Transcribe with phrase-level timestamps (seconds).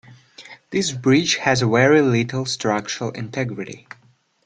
[0.71, 3.87] This bridge has very little structural integrity.